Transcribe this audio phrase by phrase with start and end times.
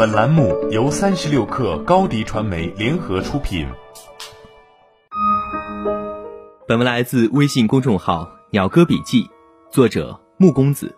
[0.00, 3.66] 本栏目由三十六氪高低传媒联合出品。
[6.66, 9.28] 本文来自微信公众号“鸟哥笔记”，
[9.70, 10.96] 作者木公子。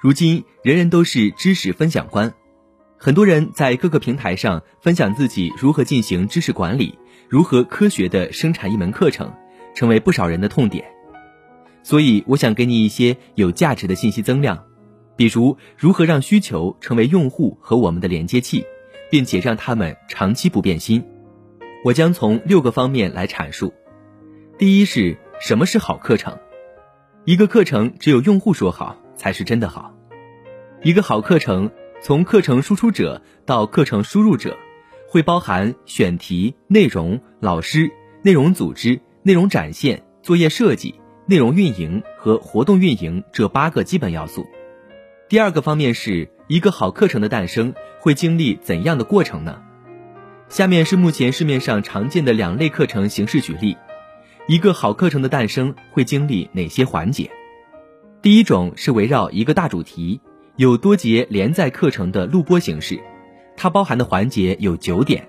[0.00, 2.32] 如今，人人都是知识分享官，
[2.96, 6.96] 很多人在各个平台上分享自己如何进行知识管理，
[7.28, 9.34] 如何科学的生产一门课程，
[9.74, 10.84] 成为不少人的痛点。
[11.82, 14.66] 所以，我想给你一些有价值的信息增量。
[15.20, 18.64] 比如，如何让需求成为用户和我们的连接器，
[19.10, 21.04] 并且让他们长期不变心。
[21.84, 23.74] 我将从六个方面来阐述。
[24.56, 26.38] 第一是什么是好课程？
[27.26, 29.94] 一个课程只有用户说好才是真的好。
[30.82, 34.56] 一个好课程，从课程输出者到课程输入者，
[35.06, 37.90] 会包含选题、内容、老师、
[38.22, 40.94] 内容组织、内容展现、作业设计、
[41.26, 44.46] 内容运营和活动运营这八个基本要素。
[45.30, 49.62] 第二个方面是一个好课程的诞生会经历怎样的过程呢？
[50.48, 53.76] 下面是目前市面上常见的两类课程形式举例。
[54.48, 57.30] 一个好课程的诞生会经历哪些环节？
[58.20, 60.20] 第一种是围绕一个大主题，
[60.56, 63.00] 有多节连载课程的录播形式，
[63.56, 65.28] 它包含的环节有九点：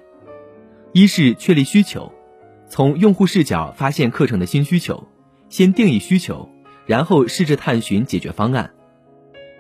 [0.94, 2.12] 一是确立需求，
[2.68, 5.08] 从用户视角发现课程的新需求，
[5.48, 6.50] 先定义需求，
[6.88, 8.72] 然后试着探寻解决方案。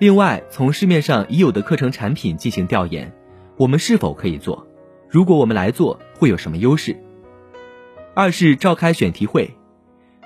[0.01, 3.13] 另外，从市面上已有的课程产品进行调研，
[3.55, 4.65] 我们是否可以做？
[5.07, 6.97] 如果我们来做，会有什么优势？
[8.15, 9.55] 二是召开选题会，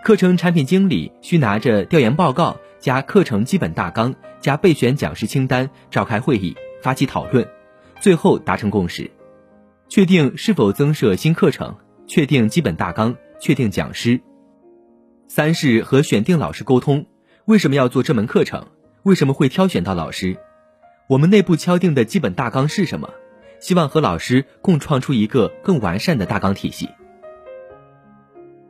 [0.01, 7.45] 课程产品经理需拿着调研报告加课程基本大纲加备选讲师清单召开会议，发起讨论，
[7.99, 9.11] 最后达成共识，
[9.89, 11.75] 确定是否增设新课程，
[12.07, 14.21] 确定基本大纲，确定讲师。
[15.27, 17.05] 三是和选定老师沟通，
[17.43, 18.65] 为什么要做这门课程？
[19.06, 20.36] 为什么会挑选到老师？
[21.06, 23.08] 我们内部敲定的基本大纲是什么？
[23.59, 26.89] 希望和老师共创出一个更完善的大纲体系。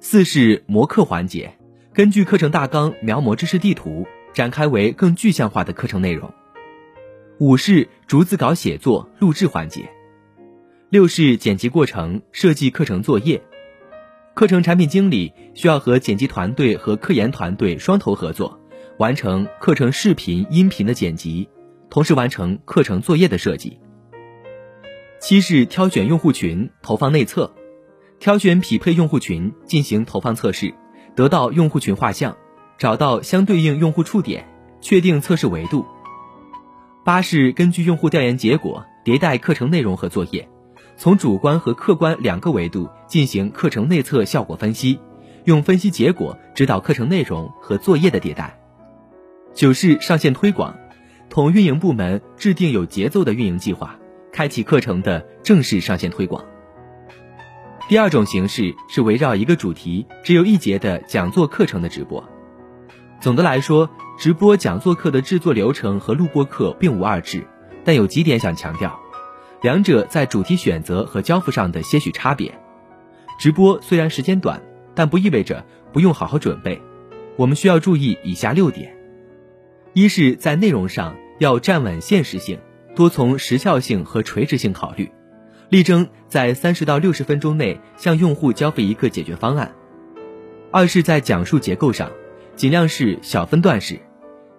[0.01, 1.57] 四是模课环节，
[1.93, 6.33] 根据课程大纲描摹知识地图，展开为更具象化的课程内容。
[7.39, 9.89] 五是逐字稿写作录制环节。
[10.89, 13.41] 六是剪辑过程，设计课程作业。
[14.33, 18.59] 课程产品经理需要和剪辑团队和科研团队双头合作。
[18.97, 21.49] 完成课程视频、音频的剪辑，
[21.89, 23.77] 同时完成课程作业的设计。
[25.19, 27.53] 七是挑选用户群，投放内测，
[28.19, 30.73] 挑选匹配用户群进行投放测试，
[31.13, 32.37] 得到用户群画像，
[32.77, 34.47] 找到相对应用户触点，
[34.79, 35.85] 确定测试维度。
[37.03, 40.47] 八是根据用户调研结果迭代课程内容和作业，
[40.95, 45.01] 从主观和客观两个维度进行课程内测效果分析，
[45.43, 48.57] 用分析结果指导课程内容和作业的迭代。
[49.55, 50.75] 九是上线推广，
[51.29, 53.97] 同运营部门制定有节奏的运营计划，
[54.33, 56.43] 开启课程的正式上线推广。
[57.87, 62.21] 第二种形式是围绕一个主题只有一节的讲座课程的直播。
[63.21, 63.89] 总的来说，
[64.19, 67.47] 直播讲座课的制作流程和录播课并无二致，
[67.85, 68.99] 但有几点想强调，
[69.61, 72.53] 两者在主题选择和交付上的些许差别。
[73.39, 74.61] 直播虽然时间短，
[74.93, 76.81] 但不意味着不用好好准备，
[77.37, 78.93] 我们需要注意以下六点。
[79.95, 82.59] 一是，在内容上要站稳现实性，
[82.97, 85.09] 多从时效性和垂直性考虑，
[85.69, 89.73] 力争在三十到六十分钟内向用户交付一个解决方案。
[90.69, 92.11] 二是，在讲述结构上，
[92.57, 93.97] 尽量是小分段式，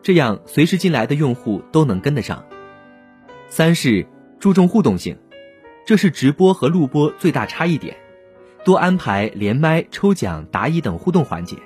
[0.02, 2.42] 这样随时进来的用户都能跟得上。
[3.50, 4.06] 三是
[4.40, 5.18] 注重互动性，
[5.84, 7.94] 这是直播和录播最大差异点，
[8.64, 11.58] 多安排连麦、抽奖、答疑等互动环节。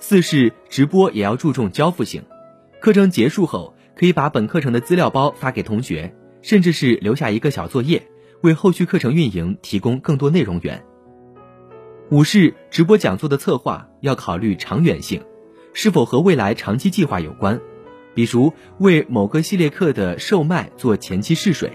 [0.00, 2.20] 四是直播也要注重交付性。
[2.84, 8.02] 课程结束后，可以把本课程的资料包发给同学，甚至是留下一个小作业，
[8.42, 10.84] 为后续课程运营提供更多内容源。
[12.10, 15.22] 五是直播讲座的策划要考虑长远性，
[15.72, 17.58] 是否和未来长期计划有关，
[18.14, 21.72] 比如为某个系列课的售卖做前期试水。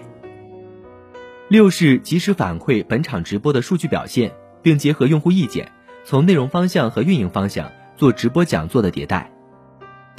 [1.47, 4.31] 六是及时反馈本场直播的数据表现，
[4.61, 5.71] 并结合用户意见，
[6.05, 9.31] 从内容方向和运营方向做直播讲座的迭代。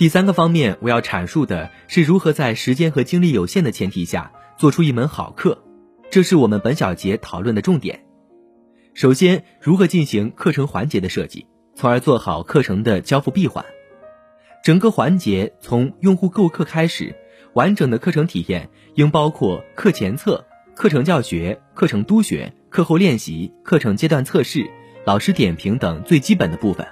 [0.01, 5.63] 第三个方面，我要阐述的是如何在时间和精力有限的前提下做出一门好课，
[6.11, 8.03] 这是我们本小节讨论的重点。
[8.95, 13.63] 首先，如何进行课程环节的设计，从而做好课程的交付闭环。
[14.65, 17.15] 整个环节从用户购课开始，
[17.53, 24.71] 完整的课程体验应包括课前测、课程教学、课程督学、课后练习、课程阶段测试、
[25.05, 26.87] 老师点评等最基本的部分。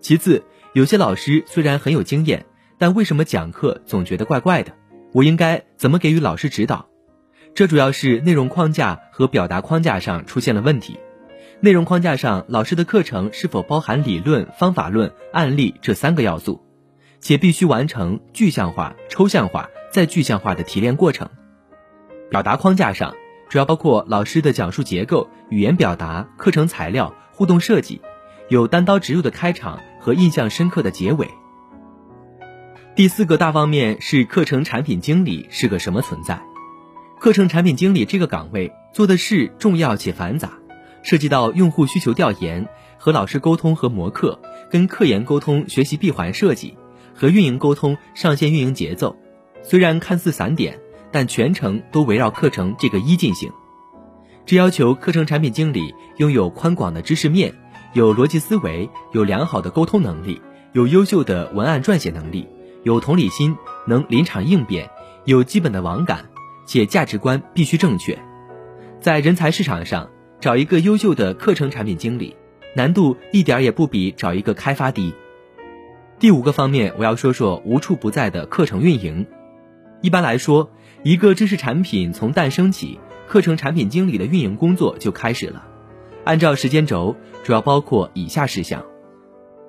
[0.00, 0.42] 其次，
[0.76, 2.44] 有些老师虽然很有经验，
[2.76, 4.74] 但为什么讲课总觉得怪怪的？
[5.14, 6.86] 我应该怎么给予老师指导？
[7.54, 11.00] 这主要是内容框架和表达框架上出现了问题。
[11.60, 16.62] 内容框架上，老师的课程是否包含理论、方法论、案例这三个要素，
[17.20, 21.30] 且必须完成具象化、抽象化再具象化的提炼过程。
[22.28, 23.14] 表达框架上，
[23.48, 28.02] 主要包括老师的讲述结构、语言表达、课程材料、互动设计，
[28.50, 31.28] 有单刀直入的开场和印象深刻的结尾。
[32.94, 36.40] 第四个大方面是课程产品经理是个什么存在？
[37.18, 40.52] 课程产品经理这个岗位做的事重要且繁杂，
[41.02, 42.68] 涉及到用户需求调研、
[42.98, 46.78] 和老师沟通和模课、跟科研沟通学习闭环设计、
[47.12, 49.16] 和运营沟通上线运营节奏。
[49.64, 50.78] 虽然看似散点，
[51.10, 53.50] 但全程都围绕课程这个一进行。
[54.44, 57.52] 这要求课程产品经理拥有宽广的知识面，
[57.96, 60.42] 有逻辑思维，有良好的沟通能力，
[60.74, 62.46] 有优秀的文案撰写能力，
[62.82, 63.56] 有同理心，
[63.86, 64.90] 能临场应变，
[65.24, 66.26] 有基本的网感。
[66.66, 68.18] 且价值观必须正确，
[69.00, 70.10] 在人才市场上
[70.40, 72.36] 找一个优秀的课程产品经理，
[72.74, 75.14] 难度一点也不比找一个开发低。
[76.18, 79.26] 第五个方面，我要说说无处不在的课程运营。
[80.02, 80.70] 一般来说，
[81.02, 85.65] 一个知识产品从诞生起，课程产品经理的运营工作就开始了。
[86.26, 87.14] 按照时间轴，
[87.44, 88.84] 主要包括以下事项：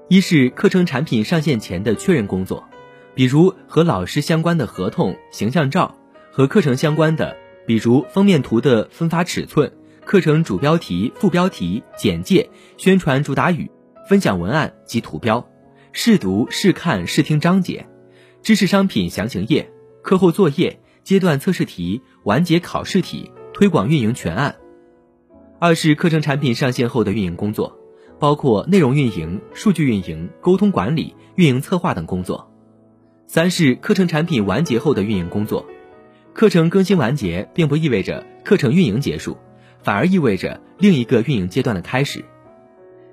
[0.10, 2.68] 一是课程产品上线前的确认工作，
[3.14, 5.96] 比如和老师相关的合同、形象照。
[6.32, 7.38] 和课程相关的，
[7.68, 9.72] 比如封面图的分发尺寸、
[10.04, 13.70] 课程主标题、副标题、简介、宣传主打语、
[14.10, 15.48] 分享文案及图标、
[15.92, 17.88] 试读、试看、试听章节、
[18.42, 19.72] 知识商品详情页、
[20.02, 24.56] 课后作业、阶段测试题、完结考试题、推广运营全案。
[25.60, 27.80] 二是课程产品上线后的运营工作，
[28.20, 32.52] 包括内容运营、数据运营、沟通管理、运营策划等工作。
[33.26, 35.66] 三是课程产品完结后的运营工作。
[36.32, 39.36] 课程更新完结，并不意味着课程运营结束，
[39.82, 42.24] 反而意味着另一个运营阶段的开始。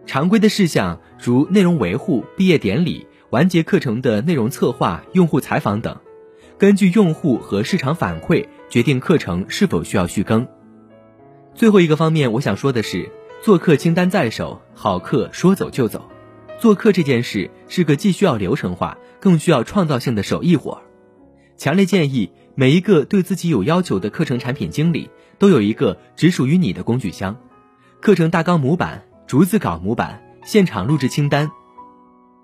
[0.05, 5.99] 常规的事项如内容维护、毕业典礼、完结课程的内容策划、用户采访等，
[6.58, 10.46] 根据用户和市场反馈决定课程是否需要续更。
[11.55, 13.11] 最后一个方面，我想说的是，
[13.43, 16.11] 做客清单在手，好客说走就走。
[16.59, 20.83] 做客这件事是个既需要流程化，更需要创造性的手艺活，
[21.56, 22.31] 强烈建议。
[22.56, 27.37] 每一个对自己有要求的课程产品经理都有一个只属于你的工具箱，
[28.01, 31.51] 课程大纲模板、逐字稿模板、现场录制清单，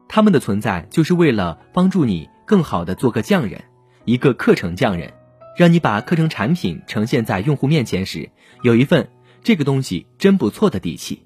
[0.08, 3.62] 他们的存在就是为了帮助你更好的做个匠人，
[4.04, 5.12] 一个课程匠人，
[5.56, 8.30] 让你把课程产品呈现在用户面前时，
[8.62, 9.10] 有一份
[9.42, 11.22] 这个东西真不错的底气。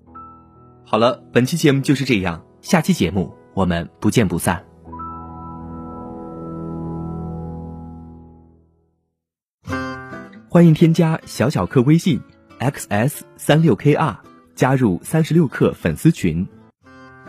[0.84, 4.64] 好了，本期节目就是这样，下期节目我们不见不散。
[10.48, 12.20] 欢迎添加小小客微信
[12.60, 14.16] ，xs 三六 kr，
[14.54, 16.46] 加入三十六课粉丝群。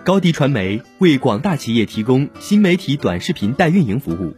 [0.04, 4.38] 高迪传媒为广大企业提供新媒体短视频代运营服务，